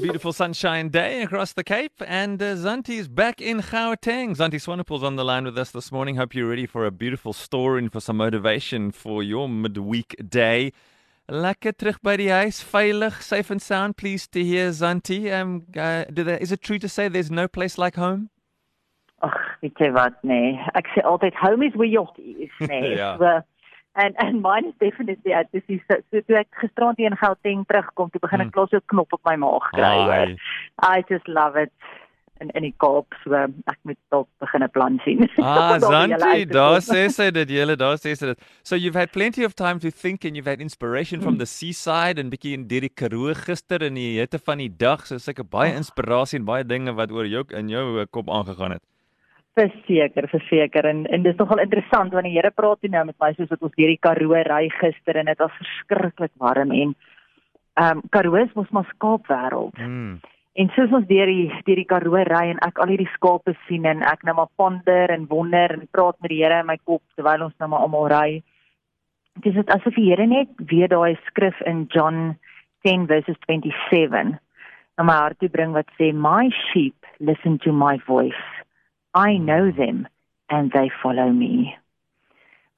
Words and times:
beautiful 0.00 0.32
sunshine 0.32 0.88
day 0.88 1.20
across 1.20 1.52
the 1.52 1.62
Cape, 1.62 2.02
and 2.06 2.40
uh, 2.40 2.54
Zanti's 2.54 3.06
back 3.06 3.40
in 3.40 3.60
Gauteng. 3.60 4.36
Zanti 4.36 4.60
Swanepoel's 4.60 5.02
on 5.02 5.16
the 5.16 5.24
line 5.24 5.44
with 5.44 5.58
us 5.58 5.72
this 5.72 5.92
morning. 5.92 6.16
Hope 6.16 6.34
you're 6.34 6.48
ready 6.48 6.66
for 6.66 6.86
a 6.86 6.90
beautiful 6.90 7.32
story 7.32 7.82
and 7.82 7.92
for 7.92 8.00
some 8.00 8.16
motivation 8.16 8.92
for 8.92 9.22
your 9.22 9.48
midweek 9.48 10.16
day. 10.26 10.72
Lekker 11.30 11.72
terug 11.78 12.00
by 12.02 12.16
die 12.18 12.30
huis, 12.34 12.58
veilig, 12.66 13.20
safe 13.22 13.52
and 13.54 13.62
sound. 13.62 13.96
Pleased 13.96 14.32
to 14.32 14.42
hear 14.42 14.72
Zanti. 14.72 15.30
Um, 15.30 15.62
uh, 15.76 16.04
there, 16.10 16.36
is 16.38 16.50
it 16.50 16.60
true 16.60 16.78
to 16.78 16.88
say 16.88 17.06
there's 17.08 17.30
no 17.30 17.46
place 17.46 17.78
like 17.78 17.94
home? 17.94 18.30
Ag, 19.22 19.36
weet 19.62 19.78
jy 19.78 19.90
wat 19.94 20.16
nee. 20.26 20.56
Ek 20.74 20.88
sê 20.94 21.04
altyd 21.06 21.36
home 21.38 21.62
is 21.68 21.76
where 21.76 21.86
your 21.88 22.08
is, 22.18 22.50
nee. 22.66 22.96
Ja. 23.00 23.12
So 23.20 23.42
en 24.00 24.14
en 24.24 24.40
mine 24.42 24.72
is 24.72 24.74
definitely 24.80 25.30
ja, 25.30 25.44
dis 25.52 25.62
is 25.68 25.80
so, 25.90 26.00
so 26.10 26.20
toe 26.26 26.40
ek 26.40 26.50
gisterand 26.64 26.98
hier 26.98 27.10
in 27.12 27.18
Gauteng 27.20 27.62
terugkom, 27.70 28.10
toe 28.10 28.22
begin 28.26 28.40
ek 28.40 28.50
Hmm. 28.50 28.54
klos 28.56 28.70
so 28.74 28.80
'n 28.82 28.86
knop 28.90 29.12
op 29.12 29.22
my 29.28 29.36
maag 29.36 29.70
kry. 29.74 29.94
Hoor. 30.02 30.34
I 30.82 31.04
just 31.08 31.28
love 31.28 31.54
it. 31.56 31.70
En 32.40 32.48
in 32.56 32.64
die 32.64 32.74
Kaap, 32.80 33.12
so 33.20 33.36
ek 33.36 33.76
moet 33.84 33.98
dalk 34.08 34.28
begin 34.40 34.62
'n 34.64 34.70
plan 34.72 34.94
sien. 35.04 35.26
Ah, 35.50 35.76
Zanti, 35.78 36.46
daar 36.48 36.80
sê 36.80 37.02
sy 37.12 37.28
dit, 37.30 37.50
julle, 37.52 37.76
daar 37.76 37.98
sê 38.00 38.14
sy 38.16 38.30
dit. 38.32 38.46
So 38.64 38.76
you've 38.76 38.96
had 38.96 39.12
plenty 39.12 39.44
of 39.44 39.52
time 39.54 39.78
to 39.80 39.90
think 39.90 40.24
and 40.24 40.36
you've 40.36 40.48
had 40.48 40.60
inspiration 40.60 41.20
from 41.20 41.36
the 41.36 41.46
seaside 41.46 42.18
en 42.18 42.30
bietjie 42.32 42.54
in 42.56 42.64
deur 42.70 42.86
die 42.86 42.94
Karoo 43.02 43.34
gister 43.34 43.84
in 43.84 43.94
die 44.00 44.16
hitte 44.16 44.40
van 44.40 44.58
die 44.58 44.70
dag, 44.72 45.04
so 45.06 45.18
seker 45.18 45.44
baie 45.44 45.74
inspirasie 45.76 46.40
en 46.40 46.48
baie 46.48 46.64
dinge 46.64 46.96
wat 46.96 47.12
oor 47.12 47.28
jou 47.28 47.44
in 47.60 47.68
jou 47.68 48.00
uh, 48.00 48.06
kop 48.10 48.32
aangegaan 48.32 48.78
het. 48.78 48.84
Verseker, 49.58 50.28
verseker 50.32 50.86
en 50.86 51.04
en 51.12 51.22
dis 51.22 51.36
nogal 51.36 51.60
interessant 51.66 52.12
want 52.16 52.24
die 52.24 52.36
Here 52.38 52.50
praat 52.56 52.80
toe 52.80 52.88
nou 52.88 53.04
met 53.04 53.18
my 53.20 53.32
soos 53.36 53.52
wat 53.52 53.68
ons 53.68 53.76
deur 53.76 53.92
die 53.92 54.00
Karoo 54.00 54.40
ry 54.48 54.68
gister 54.80 55.20
en 55.20 55.28
dit 55.28 55.44
was 55.44 55.56
verskriklik 55.60 56.32
warm 56.40 56.72
en 56.72 56.94
ehm 57.76 57.98
um, 57.98 58.02
Karoo 58.14 58.40
is 58.40 58.54
mos 58.54 58.70
maar 58.70 58.88
skaapwêreld. 58.94 59.76
Mm. 59.76 60.20
En 60.58 60.70
soos 60.74 60.90
ons 60.90 61.06
deur 61.06 61.30
die 61.30 61.46
deur 61.66 61.78
die 61.78 61.86
Karoo 61.86 62.22
ry 62.26 62.46
en 62.50 62.58
ek 62.66 62.80
al 62.82 62.90
hierdie 62.90 63.10
skape 63.14 63.54
sien 63.68 63.84
en 63.86 64.02
ek 64.02 64.24
nou 64.26 64.34
maar 64.34 64.50
ponder 64.58 65.12
en 65.14 65.28
wonder 65.30 65.76
en 65.76 65.86
praat 65.94 66.18
met 66.20 66.32
die 66.32 66.40
Here 66.42 66.58
in 66.64 66.66
my 66.66 66.76
kop 66.82 67.02
terwyl 67.14 67.46
ons 67.46 67.54
nou 67.62 67.68
maar 67.70 67.86
almal 67.86 68.08
ry. 68.10 68.42
Dit 69.38 69.54
is 69.54 69.70
asof 69.70 69.94
die 69.94 70.08
Here 70.10 70.26
net 70.26 70.50
weer 70.72 70.90
daai 70.90 71.14
skrif 71.28 71.60
in 71.70 71.86
John 71.94 72.34
10 72.82 73.06
verses 73.06 73.38
27 73.46 74.34
na 74.98 75.06
my 75.06 75.16
hart 75.22 75.38
toe 75.38 75.48
bring 75.48 75.76
wat 75.76 75.88
sê 76.00 76.10
my 76.12 76.50
sheep 76.66 77.06
listen 77.20 77.58
to 77.62 77.72
my 77.72 77.98
voice. 78.08 78.42
I 79.14 79.38
know 79.38 79.70
them 79.70 80.08
and 80.50 80.72
they 80.72 80.90
follow 81.02 81.30
me. 81.30 81.76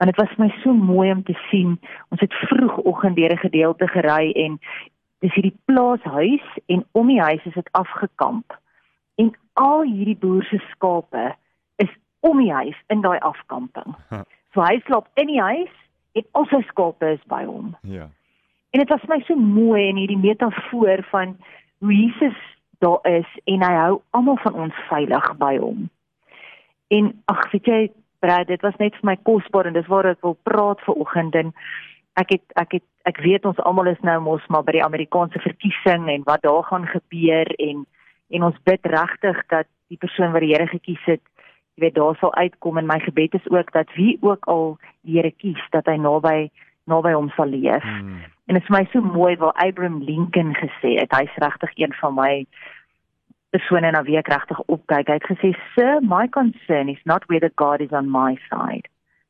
En 0.03 0.11
dit 0.11 0.17
was 0.19 0.37
my 0.37 0.51
so 0.63 0.75
mooi 0.75 1.11
om 1.13 1.23
te 1.23 1.35
sien. 1.49 1.79
Ons 2.11 2.21
het 2.21 2.35
vroegoggend 2.51 3.17
deur 3.17 3.33
'n 3.33 3.47
gedeelte 3.49 3.89
gery 3.89 4.33
en 4.45 4.59
dis 5.23 5.35
hierdie 5.37 5.57
plaashuis 5.71 6.47
en 6.73 6.85
om 6.99 7.11
die 7.11 7.21
huis 7.23 7.45
is 7.47 7.55
dit 7.55 7.69
afgekamp. 7.79 8.57
En 9.23 9.31
al 9.61 9.85
hierdie 9.87 10.19
boer 10.19 10.45
se 10.49 10.59
skape 10.73 11.31
is 11.83 11.93
om 12.27 12.43
die 12.43 12.53
huis 12.53 12.79
in 12.95 13.05
daai 13.05 13.19
afkamping. 13.23 13.95
So 14.53 14.65
hy 14.65 14.81
slaap 14.87 15.09
in 15.21 15.31
die 15.31 15.41
huis 15.41 15.73
en 16.19 16.27
al 16.39 16.49
sy 16.51 16.63
skape 16.69 17.15
is 17.15 17.23
by 17.31 17.45
hom. 17.47 17.73
Ja. 17.89 18.09
En 18.73 18.81
dit 18.81 18.91
was 18.91 19.05
my 19.09 19.21
so 19.29 19.37
mooi 19.37 19.87
in 19.91 20.01
hierdie 20.01 20.21
metafoor 20.21 21.05
van 21.13 21.37
hoe 21.85 21.95
Jesus 21.95 22.39
daar 22.83 23.01
is 23.07 23.29
en 23.45 23.63
hy 23.63 23.73
hou 23.79 24.01
almal 24.17 24.41
van 24.43 24.59
ons 24.67 24.85
veilig 24.89 25.27
by 25.39 25.55
hom. 25.63 25.87
En 26.93 27.13
ag, 27.31 27.45
weet 27.53 27.69
jy, 27.69 27.83
Brad, 28.23 28.47
dit 28.51 28.63
was 28.63 28.77
net 28.79 28.97
vir 28.99 29.09
my 29.13 29.17
kosbaar 29.27 29.67
en 29.71 29.77
dis 29.77 29.89
waar 29.91 30.07
ek 30.13 30.21
wil 30.27 30.37
praat 30.47 30.83
ver 30.87 30.99
oggend 31.05 31.37
en 31.39 31.55
ek 32.21 32.31
het 32.37 32.57
ek 32.61 32.73
het 32.79 32.87
ek 33.09 33.19
weet 33.25 33.47
ons 33.49 33.59
almal 33.67 33.91
is 33.91 34.01
nou 34.07 34.21
mos 34.21 34.45
maar 34.49 34.65
by 34.65 34.77
die 34.77 34.85
Amerikaanse 34.85 35.41
verkiesing 35.43 36.09
en 36.13 36.27
wat 36.29 36.43
daar 36.43 36.63
gaan 36.69 36.87
gebeur 36.87 37.49
en 37.59 37.87
en 38.33 38.43
ons 38.49 38.59
bid 38.65 38.87
regtig 38.89 39.39
dat 39.53 39.69
die 39.93 40.01
persoon 40.01 40.33
wat 40.33 40.45
die 40.45 40.53
Here 40.55 40.67
gekies 40.71 41.03
het, 41.05 41.23
jy 41.77 41.87
weet, 41.87 41.97
daar 41.99 42.17
sal 42.21 42.35
uitkom 42.35 42.81
en 42.81 42.89
my 42.89 42.99
gebed 43.05 43.37
is 43.37 43.49
ook 43.53 43.73
dat 43.77 43.91
wie 43.97 44.17
ook 44.25 44.47
al 44.51 44.79
die 45.05 45.19
Here 45.19 45.33
kies, 45.37 45.63
dat 45.77 45.89
hy 45.91 45.99
naby 46.01 46.51
naby 46.91 47.13
hom 47.15 47.29
sal 47.37 47.53
leef. 47.53 47.85
Mm. 47.85 48.23
En 48.51 48.57
dit 48.57 48.63
is 48.65 48.69
vir 48.69 48.75
my 48.75 48.87
so 48.91 49.05
mooi 49.07 49.37
wat 49.39 49.59
Abraham 49.63 50.01
Lincoln 50.03 50.51
gesê 50.59 50.97
het. 50.99 51.13
Hy's 51.15 51.37
regtig 51.45 51.77
een 51.79 51.93
van 52.01 52.17
my 52.17 52.33
persone 53.55 53.93
na 53.95 54.01
wie 54.09 54.17
ek 54.19 54.33
regtig 54.33 54.59
opkyk. 54.67 55.13
Hy 55.13 55.19
het 55.21 55.29
gesê, 55.31 55.53
"Sir, 55.75 56.01
my 56.03 56.27
concern 56.29 56.89
is 56.89 56.99
not 57.05 57.29
whether 57.29 57.53
God 57.55 57.81
is 57.81 57.93
on 57.93 58.11
my 58.11 58.35
side. 58.51 58.89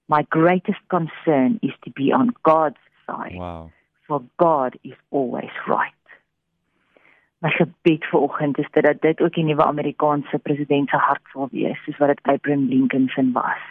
My 0.08 0.22
greatest 0.28 0.80
concern 0.88 1.58
is 1.62 1.72
to 1.84 1.90
be 1.90 2.12
on 2.12 2.34
God's 2.42 2.82
side, 3.06 3.38
Wow. 3.38 3.70
for 4.06 4.22
God 4.36 4.78
is 4.82 4.96
always 5.10 5.50
right." 5.66 5.92
My 7.42 7.50
gebed 7.50 8.04
vir 8.10 8.20
oggend 8.20 8.58
is 8.58 8.70
dat 8.70 9.00
dit 9.02 9.20
ook 9.20 9.34
die 9.34 9.44
nuwe 9.44 9.64
Amerikaanse 9.64 10.38
president 10.38 10.88
se 10.90 10.96
hart 10.96 11.22
sal 11.32 11.48
wees, 11.50 11.78
soos 11.84 11.98
wat 11.98 12.08
dit 12.08 12.20
Abraham 12.22 12.68
Lincoln 12.68 13.08
se 13.08 13.22
was, 13.32 13.64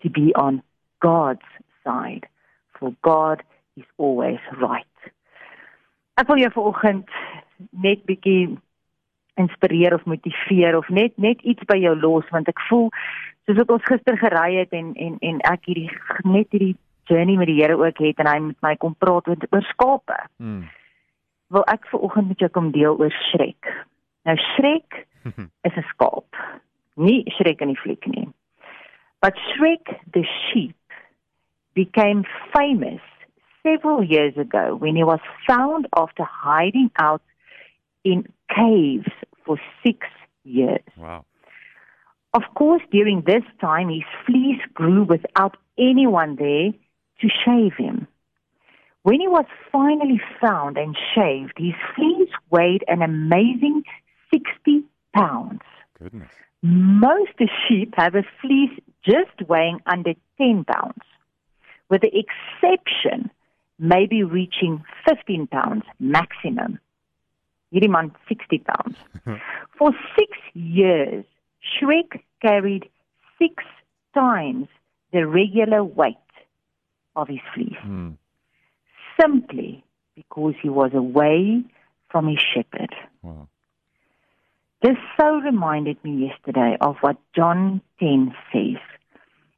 to 0.00 0.08
be 0.10 0.34
on 0.34 0.62
God's 0.98 1.44
side, 1.84 2.26
for 2.72 2.94
God 3.00 3.42
is 3.76 3.84
always 3.96 4.40
right. 4.60 5.12
Ek 6.14 6.28
wil 6.28 6.40
jou 6.40 6.50
vanoggend 6.52 7.08
net 7.70 8.04
bietjie 8.08 8.56
inspireer 9.40 9.94
of 9.94 10.04
motiveer 10.04 10.76
of 10.76 10.88
net 10.88 11.16
net 11.16 11.40
iets 11.42 11.64
by 11.68 11.78
jou 11.80 11.94
los 11.96 12.28
want 12.30 12.48
ek 12.48 12.60
voel 12.68 12.90
soos 13.46 13.58
wat 13.58 13.70
ons 13.74 13.88
gister 13.90 14.18
gery 14.18 14.56
het 14.60 14.74
en 14.76 14.92
en 14.94 15.18
en 15.20 15.40
ek 15.50 15.66
hierdie 15.70 15.90
net 16.24 16.50
hierdie 16.54 16.76
journey 17.10 17.36
met 17.36 17.50
die 17.50 17.58
Here 17.60 17.76
ook 17.76 17.98
het 17.98 18.20
en 18.22 18.30
hy 18.30 18.38
met 18.38 18.58
my 18.62 18.74
kom 18.76 18.94
praat 18.94 19.28
oor, 19.28 19.46
oor 19.50 19.64
skape. 19.70 20.18
Mm. 20.38 20.68
Wil 21.52 21.64
ek 21.72 21.88
vanoggend 21.90 22.28
met 22.28 22.44
jou 22.44 22.50
kom 22.50 22.70
deel 22.72 22.98
oor 22.98 23.14
Shrek. 23.30 23.70
Nou 24.28 24.36
Shrek 24.52 25.02
is 25.66 25.76
'n 25.76 25.88
skaap. 25.94 26.38
Nie 26.94 27.22
Shrek 27.38 27.60
in 27.60 27.74
die 27.74 27.82
fliek 27.82 28.06
nie. 28.06 28.28
But 29.20 29.38
Shrek 29.50 29.98
the 30.12 30.24
sheep 30.24 30.76
became 31.74 32.24
famous 32.52 33.02
several 33.62 34.02
years 34.02 34.36
ago 34.36 34.76
when 34.76 34.96
he 34.96 35.04
was 35.04 35.20
found 35.46 35.86
after 35.96 36.24
hiding 36.24 36.90
out 36.98 37.22
in 38.04 38.26
caves 38.48 39.12
for 39.44 39.58
6 39.82 40.06
years. 40.44 40.82
Wow. 40.96 41.24
Of 42.34 42.42
course, 42.54 42.82
during 42.90 43.22
this 43.22 43.42
time, 43.60 43.88
his 43.90 44.02
fleece 44.26 44.60
grew 44.72 45.04
without 45.04 45.56
anyone 45.78 46.36
there 46.36 46.72
to 47.20 47.28
shave 47.44 47.74
him. 47.76 48.06
When 49.02 49.20
he 49.20 49.28
was 49.28 49.44
finally 49.70 50.20
found 50.40 50.78
and 50.78 50.96
shaved, 51.14 51.54
his 51.58 51.74
fleece 51.94 52.30
weighed 52.50 52.84
an 52.88 53.02
amazing 53.02 53.82
60 54.32 54.84
pounds. 55.14 55.60
Goodness. 55.98 56.30
Most 56.62 57.32
sheep 57.68 57.94
have 57.96 58.14
a 58.14 58.22
fleece 58.40 58.78
just 59.04 59.48
weighing 59.48 59.80
under 59.86 60.14
10 60.38 60.64
pounds, 60.64 61.02
with 61.90 62.02
the 62.02 62.12
exception 62.16 63.30
maybe 63.78 64.22
reaching 64.22 64.84
15 65.08 65.48
pounds 65.48 65.82
maximum. 65.98 66.78
Hierdie 67.74 67.90
man 67.90 68.12
60 68.28 68.58
pounds. 68.58 68.96
For 69.78 69.90
six 70.16 70.38
years, 70.54 71.24
Shrek 71.62 72.20
carried 72.40 72.88
six 73.38 73.64
times 74.14 74.68
the 75.12 75.26
regular 75.26 75.84
weight 75.84 76.16
of 77.16 77.28
his 77.28 77.40
fleece, 77.54 77.76
Mm. 77.84 78.16
simply 79.20 79.84
because 80.14 80.54
he 80.62 80.68
was 80.68 80.92
away 80.94 81.62
from 82.10 82.26
his 82.28 82.40
shepherd. 82.40 82.94
Wow. 83.22 83.48
This 84.82 84.96
so 85.18 85.40
reminded 85.40 86.02
me 86.02 86.26
yesterday 86.28 86.76
of 86.80 86.96
what 87.02 87.16
John 87.34 87.80
10 88.00 88.34
says 88.52 88.78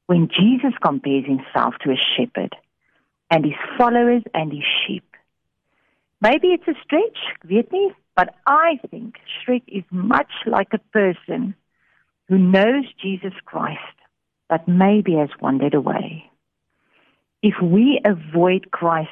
when 0.07 0.29
Jesus 0.29 0.75
compares 0.83 1.25
himself 1.25 1.75
to 1.83 1.91
a 1.93 1.97
shepherd 1.97 2.55
and 3.31 3.45
his 3.45 3.55
followers 3.79 4.23
and 4.35 4.53
his 4.53 4.65
sheep. 4.87 5.05
Maybe 6.21 6.49
it's 6.49 6.69
a 6.69 6.75
stretch, 6.85 7.19
weet 7.45 7.73
nie, 7.73 7.93
but 8.17 8.35
I 8.47 8.79
think 8.91 9.17
Shrek 9.41 9.63
is 9.67 9.85
much 9.91 10.31
like 10.47 10.69
a 10.75 10.79
person 10.93 11.55
who 12.29 12.39
knows 12.39 12.85
Jesus 13.01 13.35
Christ 13.45 13.81
but 14.49 14.69
maybe 14.69 15.15
has 15.15 15.31
wandered 15.41 15.75
away. 15.75 16.31
If 17.43 17.55
we 17.63 18.01
avoid 18.05 18.71
Christ's 18.71 19.11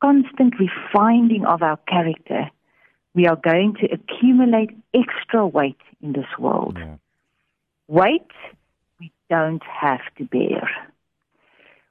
constant 0.00 0.54
refining 0.58 1.44
of 1.46 1.62
our 1.62 1.78
character, 1.88 2.50
we 3.14 3.26
are 3.26 3.36
going 3.36 3.74
to 3.80 3.88
accumulate 3.90 4.70
extra 4.94 5.46
weight 5.46 5.80
in 6.00 6.12
this 6.12 6.26
world. 6.38 6.76
Yeah. 6.78 6.96
Weight 7.88 8.30
we 9.00 9.12
don't 9.28 9.62
have 9.62 10.00
to 10.18 10.24
bear. 10.24 10.68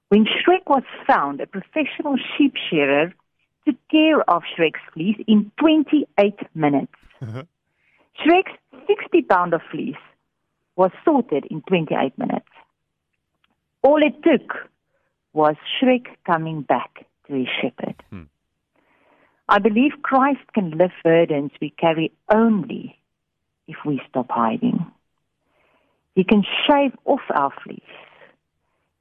When 0.09 0.25
Shrek 0.25 0.67
was 0.67 0.83
found, 1.07 1.39
a 1.39 1.47
professional 1.47 2.17
sheep 2.37 2.53
shearer 2.69 3.13
took 3.65 3.75
care 3.89 4.29
of 4.29 4.43
Shrek's 4.57 4.79
fleece 4.93 5.17
in 5.27 5.51
28 5.59 6.35
minutes. 6.53 6.93
Shrek's 7.21 8.57
60 8.87 9.21
pound 9.23 9.53
of 9.53 9.61
fleece 9.71 9.95
was 10.81 10.91
sorted 11.05 11.45
in 11.51 11.61
28 11.61 12.17
minutes. 12.17 12.49
All 13.83 14.01
it 14.01 14.15
took 14.23 14.67
was 15.31 15.55
Shrek 15.77 16.07
coming 16.25 16.63
back 16.63 17.05
to 17.27 17.35
his 17.35 17.47
shepherd. 17.61 17.95
Hmm. 18.09 18.23
I 19.47 19.59
believe 19.59 19.91
Christ 20.01 20.39
can 20.55 20.71
lift 20.71 20.95
burdens 21.03 21.51
we 21.61 21.69
carry 21.69 22.11
only 22.33 22.97
if 23.67 23.75
we 23.85 24.01
stop 24.09 24.31
hiding. 24.31 24.79
He 26.15 26.23
can 26.23 26.43
shave 26.67 26.93
off 27.05 27.21
our 27.29 27.51
fleece. 27.63 27.95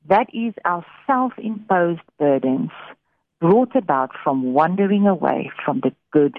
That 0.07 0.27
is 0.35 0.53
our 0.67 0.85
self 1.07 1.33
imposed 1.39 2.03
burdens 2.19 2.73
brought 3.41 3.75
about 3.75 4.11
from 4.23 4.53
wandering 4.53 5.07
away 5.07 5.51
from 5.65 5.81
the 5.81 5.93
good. 6.11 6.39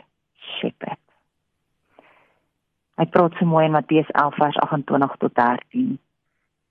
Hy 3.01 3.07
praat 3.09 3.33
so 3.39 3.48
mooi 3.50 3.63
in 3.65 3.71
Matteus 3.74 4.09
11 4.13 4.38
vers 4.38 4.57
28 4.62 5.13
tot 5.21 5.31
13. 5.38 5.98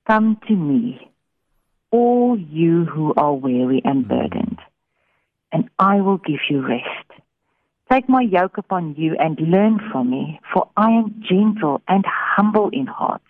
Come 0.06 0.36
to 0.46 0.54
me, 0.54 1.10
all 1.90 2.38
you 2.38 2.84
who 2.84 3.12
are 3.16 3.34
weary 3.34 3.82
and 3.84 4.06
burdened, 4.06 4.60
and 5.50 5.68
I 5.80 6.00
will 6.00 6.18
give 6.18 6.44
you 6.48 6.60
rest. 6.64 7.08
Take 7.90 8.08
my 8.08 8.20
yoke 8.22 8.58
upon 8.58 8.94
you 8.96 9.16
and 9.18 9.40
learn 9.40 9.80
from 9.90 10.10
me, 10.10 10.38
for 10.54 10.68
I 10.76 10.90
am 10.90 11.20
gentle 11.28 11.82
and 11.88 12.04
humble 12.06 12.70
in 12.72 12.86
heart, 12.86 13.26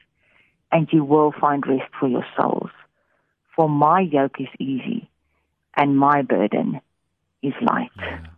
and 0.71 0.87
you 0.93 1.03
will 1.03 1.33
find 1.41 1.67
rest 1.67 1.91
for 1.99 2.07
your 2.07 2.27
souls. 2.37 2.69
For 3.57 3.67
my 3.67 4.01
yoke 4.01 4.37
is 4.39 4.53
easy, 4.59 5.09
and 5.75 5.97
my 5.97 6.21
burden 6.21 6.83
is 7.43 7.55
light. 7.63 8.29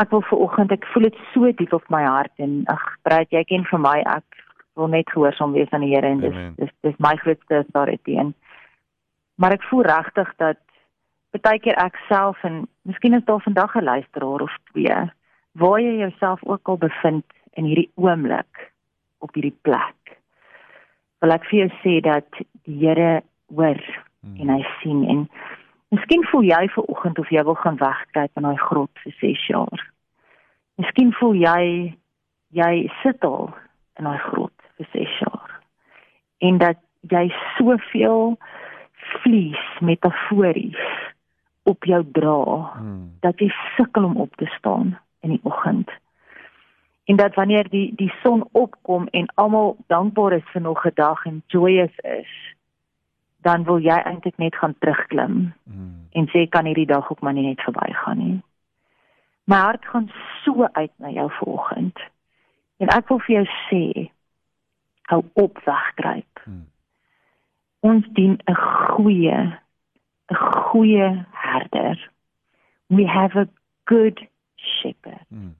Ek 0.00 0.10
wil 0.10 0.22
vir 0.24 0.38
oggend, 0.38 0.72
ek 0.72 0.86
voel 0.92 1.02
dit 1.10 1.18
so 1.32 1.52
diep 1.52 1.72
op 1.76 1.88
my 1.92 2.02
hart 2.04 2.32
en 2.40 2.62
ag, 2.72 2.84
praat 3.04 3.28
jy 3.30 3.44
ken 3.44 3.66
vir 3.68 3.78
my, 3.78 3.98
ek 4.08 4.42
wil 4.80 4.88
net 4.88 5.10
gehoorsaam 5.12 5.52
wees 5.52 5.70
aan 5.70 5.84
die 5.84 5.92
Here 5.92 6.08
en 6.08 6.20
dis 6.20 6.36
dis 6.56 6.70
dis 6.86 7.00
my 7.02 7.16
grootste 7.20 7.60
authority 7.60 8.16
en 8.16 8.32
maar 9.36 9.52
ek 9.52 9.64
voel 9.68 9.84
regtig 9.88 10.30
dat 10.40 10.60
baie 11.44 11.60
keer 11.60 11.76
ek 11.80 11.96
self 12.08 12.40
en 12.48 12.62
miskien 12.88 13.16
is 13.16 13.24
daar 13.28 13.42
vandag 13.44 13.76
'n 13.76 13.84
luisteraar 13.84 14.42
of 14.48 14.56
twee 14.72 14.96
waar 15.52 15.80
jy 15.80 15.96
jouself 15.98 16.40
ook 16.44 16.68
al 16.68 16.76
bevind 16.76 17.24
in 17.52 17.64
hierdie 17.64 17.90
oomblik 17.94 18.72
op 19.18 19.34
hierdie 19.34 19.58
plek. 19.62 20.16
Wil 21.20 21.30
ek 21.30 21.44
vir 21.44 21.58
jou 21.58 21.70
sê 21.82 22.00
dat 22.00 22.28
die 22.64 22.78
Here 22.86 23.22
hoor 23.54 23.80
hmm. 24.20 24.36
en 24.40 24.48
hy 24.48 24.62
sien 24.80 25.04
en 25.08 25.28
Miskien 25.92 26.22
voel 26.30 26.46
jy 26.48 26.68
ver 26.72 26.86
oggend 26.88 27.18
of 27.20 27.28
jy 27.28 27.42
wil 27.44 27.58
gaan 27.60 27.76
wegkruip 27.76 28.38
in 28.40 28.46
daai 28.46 28.60
grot 28.64 29.00
vir 29.04 29.12
6 29.20 29.42
jaar. 29.50 29.82
Miskien 30.80 31.12
voel 31.18 31.34
jy 31.36 31.64
jy 32.56 32.72
sit 33.02 33.24
al 33.28 33.50
in 34.00 34.08
daai 34.08 34.20
grot 34.30 34.68
vir 34.78 34.88
6 34.94 35.18
jaar. 35.20 35.50
En 36.48 36.58
dat 36.62 36.80
jy 37.12 37.26
soveel 37.58 38.38
vlies 39.20 39.66
metafories 39.80 40.80
op 41.68 41.84
jou 41.84 42.00
dra 42.16 42.40
hmm. 42.78 43.18
dat 43.20 43.44
jy 43.44 43.50
sukkel 43.76 44.08
om 44.08 44.16
op 44.24 44.32
te 44.40 44.48
staan 44.56 44.96
in 45.20 45.36
die 45.36 45.42
oggend. 45.44 45.92
En 47.04 47.20
dat 47.20 47.36
wanneer 47.36 47.68
die 47.68 47.92
die 48.00 48.12
son 48.22 48.46
opkom 48.52 49.10
en 49.12 49.28
almal 49.34 49.76
dankbaar 49.92 50.40
is 50.40 50.48
vir 50.54 50.64
nog 50.64 50.86
'n 50.86 50.94
dag 50.94 51.26
en 51.26 51.42
joyous 51.46 51.96
is, 52.16 52.32
dan 53.42 53.64
wil 53.64 53.78
jy 53.82 53.98
eintlik 53.98 54.38
net 54.38 54.56
gaan 54.56 54.74
terugklim 54.78 55.52
mm. 55.64 55.92
en 56.18 56.28
sê 56.30 56.46
kan 56.48 56.66
hierdie 56.68 56.86
dag 56.86 57.10
ook 57.10 57.20
maar 57.20 57.34
net 57.34 57.60
verbygaan 57.60 58.18
nie. 58.18 58.40
My 59.44 59.56
hart 59.56 59.86
gaan 59.86 60.10
so 60.44 60.68
uit 60.72 60.92
na 60.96 61.10
jou 61.10 61.30
vanoggend. 61.40 61.98
En 62.76 62.90
ek 62.94 63.08
wil 63.08 63.18
vir 63.26 63.34
jou 63.34 63.46
sê 63.68 64.10
hou 65.10 65.22
op 65.32 65.58
wegkruip. 65.66 66.44
Mm. 66.44 66.66
Ons 67.80 68.06
dien 68.14 68.38
'n 68.46 68.54
goeie 68.54 69.58
'n 70.30 70.34
goeie 70.34 71.26
herder. 71.30 72.10
We 72.86 73.06
have 73.06 73.38
a 73.38 73.48
good 73.84 74.26
shepherd. 74.56 75.26
Mm. 75.28 75.56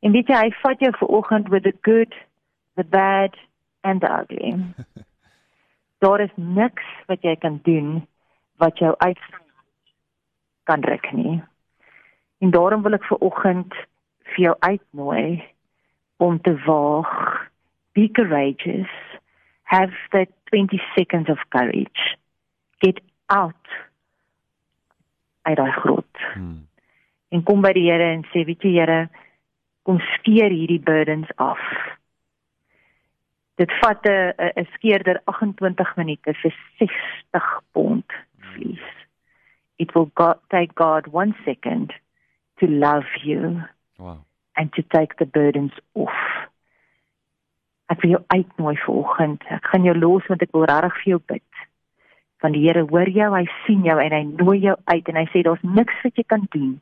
En 0.00 0.12
weet 0.12 0.28
jy, 0.28 0.36
hy 0.36 0.50
vat 0.60 0.80
jou 0.80 0.92
vanoggend 0.96 1.48
with 1.48 1.62
the 1.62 1.76
good, 1.80 2.14
the 2.74 2.84
bad 2.84 3.36
and 3.80 4.00
the 4.00 4.10
ugly. 4.20 4.54
daar 6.04 6.20
is 6.20 6.34
niks 6.36 6.84
wat 7.08 7.22
jy 7.24 7.34
kan 7.40 7.58
doen 7.64 8.04
wat 8.60 8.78
jou 8.78 8.92
uit 8.98 9.24
kan 10.68 10.84
ruk 10.84 11.12
nie. 11.12 11.42
En 12.38 12.50
daarom 12.50 12.82
wil 12.84 12.96
ek 12.98 13.08
vir 13.08 13.24
oggend 13.24 13.72
vir 14.34 14.40
jou 14.48 14.54
uitnooi 14.60 15.44
om 16.16 16.40
te 16.40 16.54
waag. 16.66 17.10
Be 17.96 18.08
courageous. 18.12 18.92
Have 19.62 19.96
the 20.10 20.26
20 20.52 20.80
seconds 20.96 21.30
of 21.30 21.40
courage. 21.48 22.16
Get 22.84 23.00
out 23.26 23.72
uit 25.42 25.56
daai 25.56 25.72
grot. 25.72 26.24
Hmm. 26.34 26.66
En 27.28 27.42
kom 27.42 27.64
by 27.64 27.72
die 27.76 27.88
Here 27.90 28.12
en 28.12 28.24
sê, 28.32 28.44
weet 28.44 28.62
jy 28.64 28.76
Here, 28.76 29.08
kom 29.84 29.98
skeer 30.14 30.52
hierdie 30.52 30.80
burdens 30.80 31.32
af 31.36 31.60
dit 33.60 33.72
vat 33.80 34.06
'n 34.06 34.32
'n 34.60 34.66
skeerder 34.74 35.20
28 35.24 35.96
minute 35.96 36.34
vir 36.42 36.54
60 36.78 37.60
pond 37.72 38.12
vlees. 38.52 38.86
It 39.78 39.94
will 39.94 40.10
go, 40.14 40.34
take 40.50 40.74
God 40.74 41.06
one 41.06 41.34
second 41.44 41.92
to 42.58 42.66
love 42.66 43.06
you. 43.22 43.62
Wow. 43.98 44.24
And 44.56 44.72
to 44.74 44.82
take 44.82 45.16
the 45.16 45.26
burdens 45.26 45.72
off. 45.92 46.48
Ek 47.86 48.00
wil 48.02 48.10
jou 48.10 48.22
uitnooi 48.26 48.76
vanoggend. 48.76 49.42
Ek 49.50 49.66
gaan 49.66 49.84
jou 49.84 49.94
los 49.98 50.26
want 50.26 50.42
ek 50.42 50.52
wil 50.52 50.64
regtig 50.64 50.94
vir 51.02 51.10
jou 51.10 51.20
bid. 51.26 51.50
Van 52.40 52.52
die 52.52 52.62
Here 52.66 52.84
hoor 52.86 53.08
jou, 53.08 53.34
hy 53.34 53.44
sien 53.66 53.84
jou 53.84 53.98
en 54.00 54.12
hy 54.12 54.22
nooi 54.22 54.58
jou 54.60 54.76
uit 54.84 55.08
en 55.08 55.16
hy 55.16 55.26
sê 55.32 55.42
daar's 55.42 55.62
niks 55.62 56.00
wat 56.04 56.16
jy 56.16 56.24
kan 56.26 56.46
doen 56.50 56.80